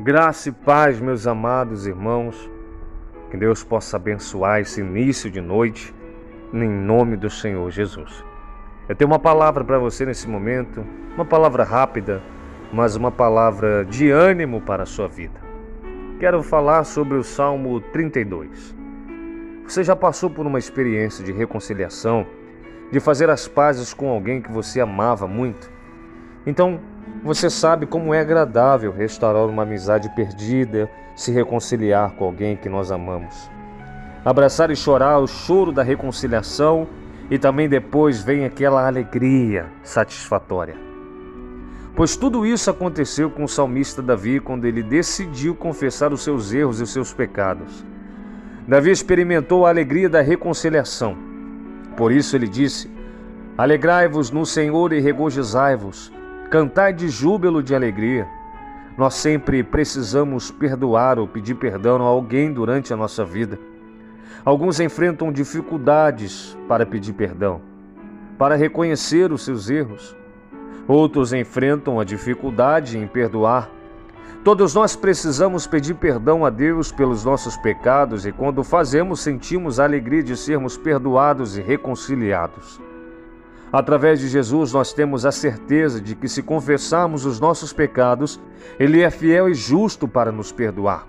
[0.00, 2.48] Graça e paz, meus amados irmãos.
[3.32, 5.92] Que Deus possa abençoar esse início de noite,
[6.52, 8.24] em nome do Senhor Jesus.
[8.88, 12.22] Eu tenho uma palavra para você nesse momento, uma palavra rápida,
[12.72, 15.40] mas uma palavra de ânimo para a sua vida.
[16.20, 18.76] Quero falar sobre o Salmo 32.
[19.66, 22.24] Você já passou por uma experiência de reconciliação,
[22.92, 25.68] de fazer as pazes com alguém que você amava muito?
[26.46, 26.80] Então,
[27.22, 32.92] você sabe como é agradável restaurar uma amizade perdida, se reconciliar com alguém que nós
[32.92, 33.50] amamos.
[34.24, 36.86] Abraçar e chorar o choro da reconciliação
[37.30, 40.76] e também depois vem aquela alegria satisfatória.
[41.94, 46.78] Pois tudo isso aconteceu com o salmista Davi quando ele decidiu confessar os seus erros
[46.78, 47.84] e os seus pecados.
[48.66, 51.16] Davi experimentou a alegria da reconciliação.
[51.96, 52.88] Por isso ele disse:
[53.56, 56.12] Alegrai-vos no Senhor e regozijai-vos
[56.50, 58.26] Cantai de júbilo de alegria.
[58.96, 63.58] Nós sempre precisamos perdoar ou pedir perdão a alguém durante a nossa vida.
[64.46, 67.60] Alguns enfrentam dificuldades para pedir perdão,
[68.38, 70.16] para reconhecer os seus erros.
[70.86, 73.68] Outros enfrentam a dificuldade em perdoar.
[74.42, 79.84] Todos nós precisamos pedir perdão a Deus pelos nossos pecados e, quando fazemos, sentimos a
[79.84, 82.80] alegria de sermos perdoados e reconciliados.
[83.72, 88.40] Através de Jesus, nós temos a certeza de que, se confessarmos os nossos pecados,
[88.78, 91.06] Ele é fiel e justo para nos perdoar.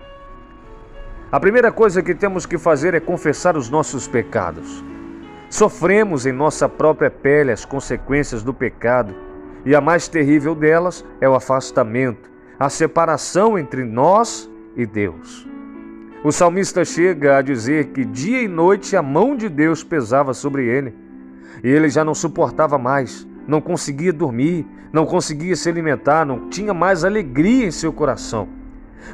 [1.32, 4.84] A primeira coisa que temos que fazer é confessar os nossos pecados.
[5.48, 9.14] Sofremos em nossa própria pele as consequências do pecado,
[9.64, 15.48] e a mais terrível delas é o afastamento, a separação entre nós e Deus.
[16.22, 20.66] O salmista chega a dizer que dia e noite a mão de Deus pesava sobre
[20.66, 20.94] ele
[21.62, 26.74] e ele já não suportava mais, não conseguia dormir, não conseguia se alimentar, não tinha
[26.74, 28.48] mais alegria em seu coração.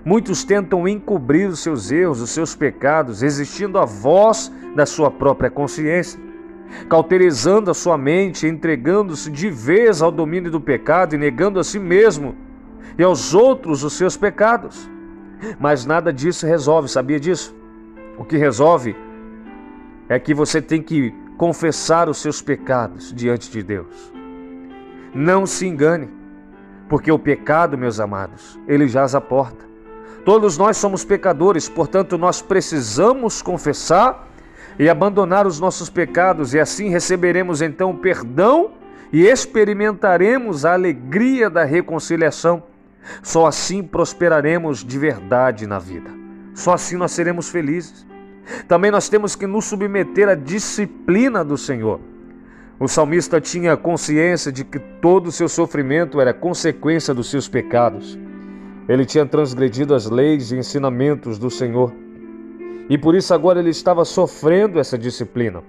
[0.04, 5.50] Muitos tentam encobrir os seus erros, os seus pecados, resistindo à voz da sua própria
[5.50, 6.20] consciência,
[6.88, 11.78] cauterizando a sua mente, entregando-se de vez ao domínio do pecado e negando a si
[11.78, 12.34] mesmo
[12.98, 14.90] e aos outros os seus pecados.
[15.58, 17.54] Mas nada disso resolve, sabia disso?
[18.18, 18.96] O que resolve
[20.08, 24.12] é que você tem que confessar os seus pecados diante de Deus.
[25.14, 26.08] Não se engane,
[26.88, 29.64] porque o pecado, meus amados, ele jaz à porta.
[30.24, 34.28] Todos nós somos pecadores, portanto, nós precisamos confessar
[34.78, 38.72] e abandonar os nossos pecados, e assim receberemos então o perdão
[39.12, 42.62] e experimentaremos a alegria da reconciliação.
[43.22, 46.10] Só assim prosperaremos de verdade na vida.
[46.54, 48.04] Só assim nós seremos felizes.
[48.68, 52.00] Também nós temos que nos submeter à disciplina do Senhor.
[52.78, 58.18] O salmista tinha consciência de que todo o seu sofrimento era consequência dos seus pecados.
[58.88, 61.92] Ele tinha transgredido as leis e ensinamentos do Senhor.
[62.88, 65.62] E por isso agora ele estava sofrendo essa disciplina.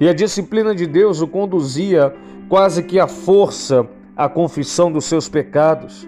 [0.00, 2.14] E a disciplina de Deus o conduzia
[2.48, 6.06] quase que à força à confissão dos seus pecados,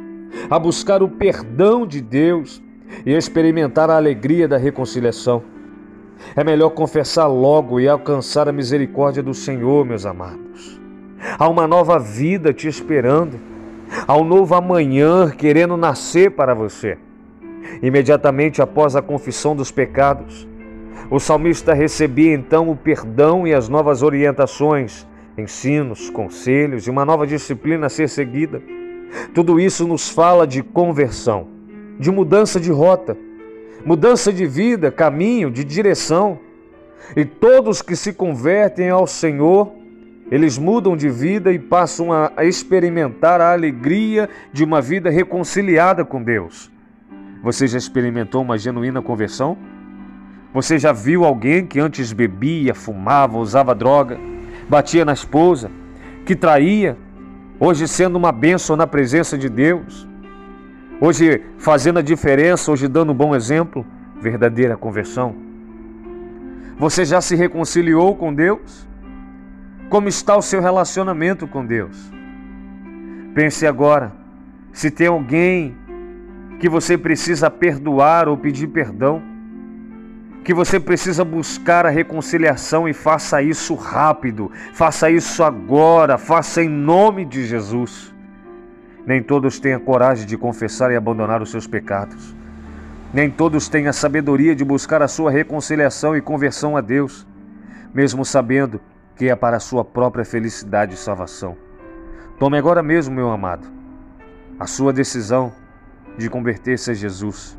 [0.50, 2.62] a buscar o perdão de Deus
[3.06, 5.42] e a experimentar a alegria da reconciliação.
[6.36, 10.80] É melhor confessar logo e alcançar a misericórdia do Senhor, meus amados.
[11.38, 13.38] Há uma nova vida te esperando.
[14.06, 16.98] Há um novo amanhã querendo nascer para você.
[17.82, 20.47] Imediatamente após a confissão dos pecados,
[21.10, 27.26] o salmista recebia então o perdão e as novas orientações, ensinos, conselhos e uma nova
[27.26, 28.62] disciplina a ser seguida.
[29.32, 31.46] Tudo isso nos fala de conversão,
[31.98, 33.16] de mudança de rota
[33.84, 36.38] mudança de vida, caminho, de direção.
[37.14, 39.72] E todos que se convertem ao Senhor,
[40.30, 46.22] eles mudam de vida e passam a experimentar a alegria de uma vida reconciliada com
[46.22, 46.70] Deus.
[47.42, 49.58] Você já experimentou uma genuína conversão?
[50.54, 54.18] Você já viu alguém que antes bebia, fumava, usava droga,
[54.68, 55.70] batia na esposa,
[56.24, 56.96] que traía,
[57.60, 60.08] hoje sendo uma bênção na presença de Deus?
[61.06, 63.84] Hoje fazendo a diferença, hoje dando um bom exemplo,
[64.18, 65.36] verdadeira conversão.
[66.78, 68.88] Você já se reconciliou com Deus?
[69.90, 72.10] Como está o seu relacionamento com Deus?
[73.34, 74.14] Pense agora,
[74.72, 75.76] se tem alguém
[76.58, 79.22] que você precisa perdoar ou pedir perdão,
[80.42, 86.68] que você precisa buscar a reconciliação e faça isso rápido, faça isso agora, faça em
[86.70, 88.13] nome de Jesus.
[89.06, 92.34] Nem todos têm a coragem de confessar e abandonar os seus pecados.
[93.12, 97.26] Nem todos têm a sabedoria de buscar a sua reconciliação e conversão a Deus,
[97.92, 98.80] mesmo sabendo
[99.16, 101.56] que é para a sua própria felicidade e salvação.
[102.38, 103.66] Tome agora mesmo, meu amado,
[104.58, 105.52] a sua decisão
[106.18, 107.56] de converter-se a Jesus.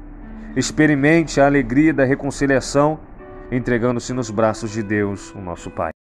[0.55, 2.99] Experimente a alegria da reconciliação
[3.51, 5.94] entregando-se nos braços de Deus, o nosso Pai.